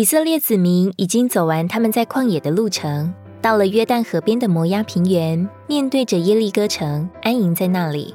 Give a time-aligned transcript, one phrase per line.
[0.00, 3.12] 以色列子民已经走完他们在旷野的路程，
[3.42, 8.14] 到了约旦河边的摩押平原，面对着耶利哥城，安营在那里。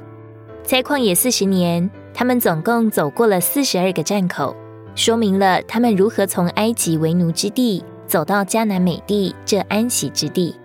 [0.64, 4.52] 在旷野四十年，他们总共走过了四十二个站口，
[4.96, 10.56] 说明了他们如何从埃及为奴之地走到迦南美地这安息之地。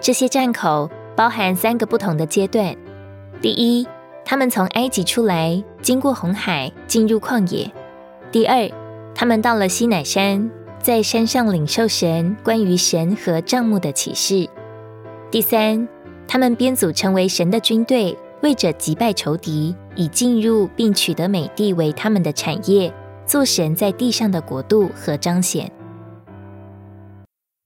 [0.00, 2.72] 这些站口包含三个不同的阶段：
[3.40, 3.84] 第一，
[4.24, 7.68] 他们从埃及出来，经过红海，进入旷野；
[8.30, 8.70] 第二，
[9.14, 14.48] 他们到了西乃山，在山上领受神关于神和帐幕的启示；
[15.30, 15.88] 第三，
[16.26, 18.16] 他们编组成为神的军队。
[18.42, 22.92] 为着击败仇敌，以进入并取得美地为他们的产业，
[23.24, 25.70] 做神在地上的国度和彰显。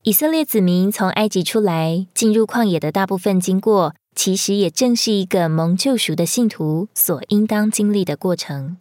[0.02, 8.76] 以色列子民从埃及出来，进入旷野的大部分经过，其实也正是一个蒙救赎的信徒所应当经历的过程。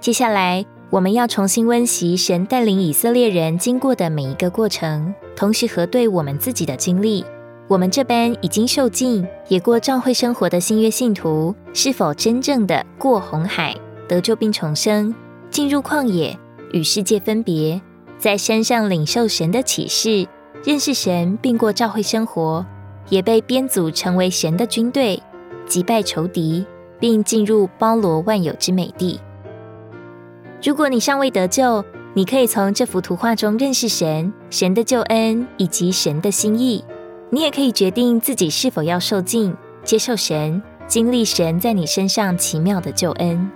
[0.00, 7.22] 接下来，我们要重新温习神带领以色列人经过的每一个过程，同时核对我们自己的经历。
[7.66, 13.76] 我们这班已经受尽也过教会生活的新约信徒，是否真正的过红海、
[14.08, 15.14] 得救并重生，
[15.50, 16.34] 进入旷野
[16.72, 17.78] 与世界分别，
[18.18, 20.26] 在山上领受神的启示，
[20.64, 22.64] 认识神并过教会生活，
[23.10, 25.22] 也被编组成为神的军队，
[25.66, 26.64] 击败仇敌，
[26.98, 29.20] 并进入包罗万有之美地？
[30.62, 36.84] 如果你尚未得救，你可以从这幅图画中认识神、神的救恩以及神的心意。
[37.30, 43.50] 你也可以决定自己是否要受尽，接受神，经历神在你身上奇妙的救恩。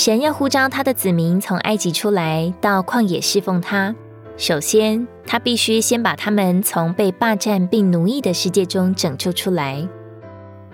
[0.00, 3.94] 神要呼召他的子民从埃及出来，到旷野侍奉他。
[4.38, 9.86] 首先，他必须先把他们从被霸占并奴役的世界中拯救出来。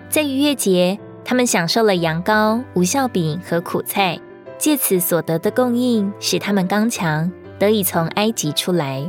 [0.07, 4.17] 在逾越节，他们享受了羊羔、无酵饼和苦菜，
[4.57, 9.03] 借此所得的供应，使他们刚强，得以从埃及出来。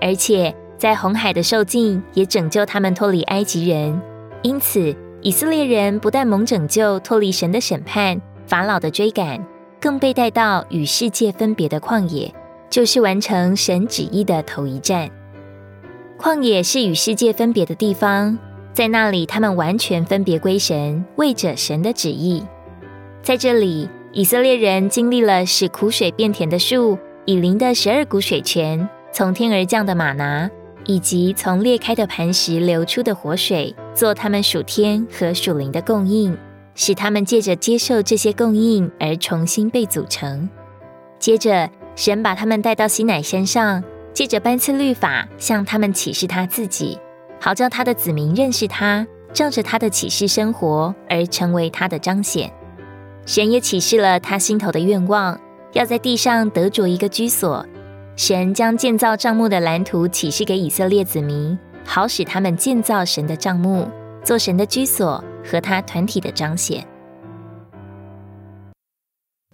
[0.00, 4.00] 而且，在红海的受尽，也拯救他们脱离埃及人。
[4.42, 9.44] 因此，以色列人不但蒙拯救，脱离神的审判、法老的追赶，
[9.80, 12.32] 更被带到与世界分别的旷野。
[12.68, 15.08] 就是完成神旨意的头一站。
[16.18, 18.36] 旷野是与世界分别的地方，
[18.72, 22.42] 在那里他们完全分别归神，为着神的旨意。
[23.22, 30.50] 在这里，以色列人经历了使苦水变甜的树，以灵的十二股水泉，从天而降的马拿，
[30.84, 36.36] 以及从裂开的磐石流出的活水，做他们属天和属灵的供应，
[36.76, 40.48] 使他们借着接受这些供应而重新被组成。
[41.18, 41.68] 接着。
[41.98, 43.82] 神把他们带到西乃山上，
[44.12, 46.98] 借着班次律法向他们启示他自己，
[47.40, 52.52] 好叫他的子民认识他，照着他的启示生活，而成为他的彰显。
[53.24, 55.40] 神也启示了他心头的愿望，
[55.72, 57.64] 要在地上得着一个居所。
[58.14, 63.88] 神将建造帐幕的蓝图启示给以色列子民，好使他们建造神的帐幕，
[64.22, 66.86] 做神的居所和他团体的彰显。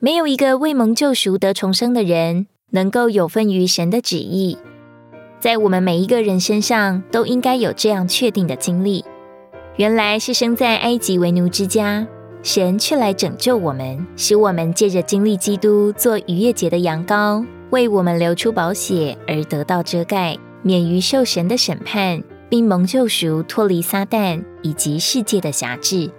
[0.01, 4.59] 没有一个未蒙救赎得重生的人能够有份于神的旨意，
[5.39, 9.05] 在我们每一个人身上都应该有这样确定的经历。
[9.77, 12.07] 原来是生在埃及为奴之家，
[12.43, 26.11] 神却来拯救我们，使我们借着经历基督做逾越节的羊羔，为我们流出宝血而得到遮盖，免于受神的审判，并蒙救赎脱离撒旦以及世界的辖制。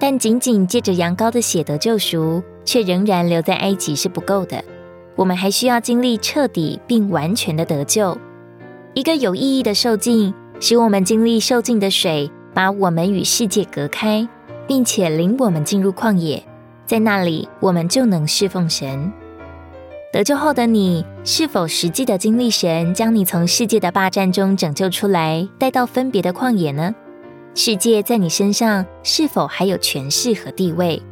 [0.00, 2.42] 但仅仅借着羊羔的血得救赎。
[2.64, 4.64] 却仍然留在埃及是不够的，
[5.16, 8.16] 我们还需要经历彻底并完全的得救。
[8.94, 14.26] 一个有意义的受尽，使我们经历受尽的水，把我们与世界隔开，
[14.66, 16.42] 并且领我们进入旷野，
[16.86, 19.12] 在那里我们就能侍奉神。
[20.14, 26.94] 得救后的你，是否实际的经历神将你从世界的霸占中拯救出来，带到分别的旷野呢？
[27.56, 31.02] 世界在你身上是否还有权势和地位？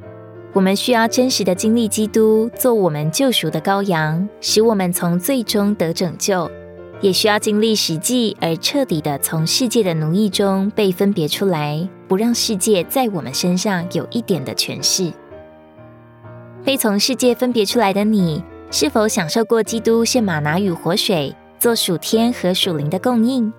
[0.52, 6.48] 我们需要真实的经历基督做我们救赎的羔羊，使我们从最终得拯救；
[7.00, 15.12] 也需要经历实际而彻底的从世界的奴役中被分别出来，不让世界在我们身上有一点的权势。
[16.64, 18.40] 被从世界分别出来的你，
[18.74, 23.52] 是否享受过基督献马拿与活水，做属天和属灵的供应？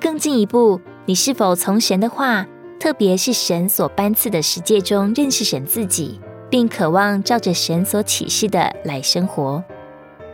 [0.00, 2.46] 更进一步，你是否从神的话？
[2.80, 6.18] 特别是神所颁赐的世界中认识神自己，
[6.48, 9.62] 并渴望照着神所启示的来生活。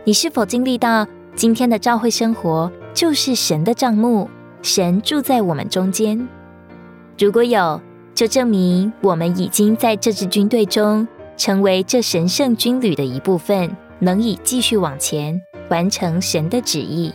[0.05, 4.29] 你是否经历到今天的教会生活就是神的帐幕，
[4.61, 6.25] 神住在我们中间？
[7.19, 7.81] 如果有，
[8.13, 17.13] 就证明我们已经在这支军队中，成为这神圣军旅的一部分，能以继续往前，完成神的旨意。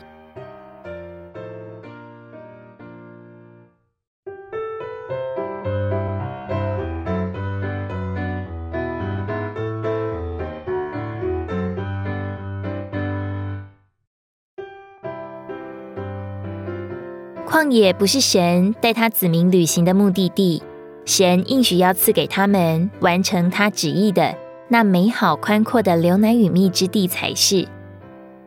[17.46, 20.62] 旷野不是神带他子民旅行的目的地，
[21.04, 24.34] 神应许要赐给他们完成他旨意的
[24.72, 27.66] 那美好宽阔的流奶与蜜之地才是。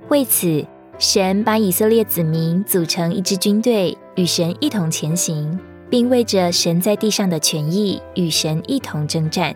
[0.08, 0.66] 为此，
[0.98, 5.60] 神把以色列子民组成一支军队，与神一同前行，
[5.90, 9.54] 并为着神在地上的权益与神一同征战。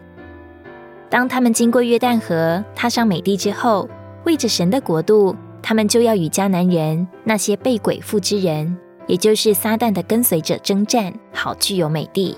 [1.10, 3.88] 当他们经过约旦河，踏上美地之后，
[4.26, 5.34] 为着神的国度，
[5.64, 8.78] 他们就要与迦南人那些被鬼附之人。
[9.08, 12.38] 也就是撒旦的跟随者征战，好具有美地。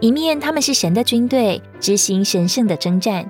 [0.00, 3.24] 一面他们是神的军队，执行神圣的征战；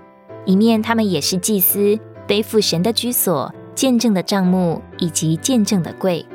[0.44, 6.26] 一面他们也是祭司，背负神的居所、见证的帐幕以及见证的柜。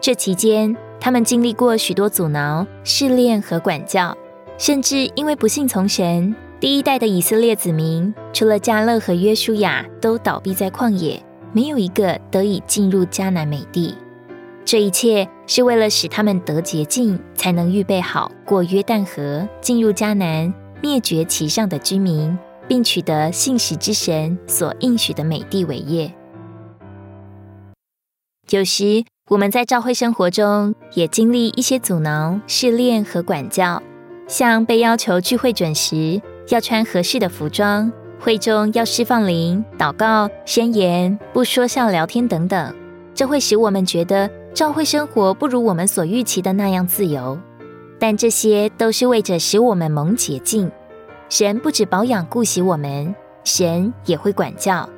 [0.00, 4.16] 这期间，他们经历过许多阻挠、试炼和管教，
[4.58, 11.20] 甚至因为不信从神，第一代的以色列子民，除了加勒和约书亚，都倒闭在旷野，
[11.52, 13.96] 没有一个得以进入迦南美地。
[14.64, 20.52] 这一切是为了使他们得洁净，才能预备好过约旦河，进入迦南，
[20.82, 26.10] 灭绝其上的居民，并取得信实之神所应许的美地为业。
[28.48, 33.82] 有时我们在教会生活中也经历一些阻挠、试炼和管教，
[34.26, 42.74] 像被要求聚会准时，要穿合适的服装，会中要释放灵、祷告、宣言、不说笑、聊天等等，
[43.14, 44.30] 这会使我们觉得。
[44.54, 47.36] 教会生活不如我们所预期的那样自由，
[47.98, 50.70] 但这些都是为着使我们蒙洁净。
[51.28, 53.12] 神不止保养顾惜我们，
[53.42, 54.88] 神也会管教。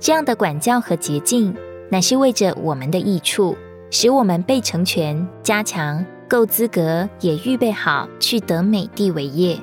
[0.00, 1.54] 这样的管教和洁净，
[1.88, 3.56] 乃是为着我们的益处，
[3.92, 9.56] 使我们被成全、加强、够资格，也预备好去得美地为业。